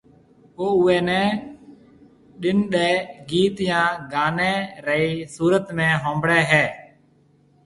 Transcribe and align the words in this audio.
او 0.57 0.65
اوئيَ 0.81 0.97
نيَ 1.07 1.21
ڌُن 2.41 2.57
ڏيَ 2.73 2.89
گيت 3.29 3.57
يا 3.69 3.81
گانيَ 4.13 4.53
رِي 4.85 5.05
صورت 5.35 5.65
۾ 5.77 5.87
ھنڀڙائيَ 6.03 6.43
هيَ 6.51 6.65